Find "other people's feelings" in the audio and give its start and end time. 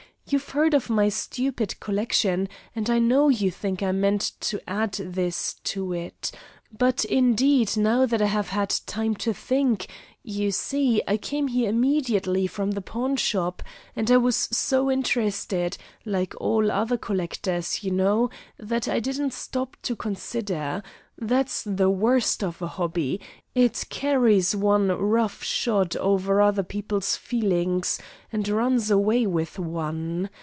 26.41-27.99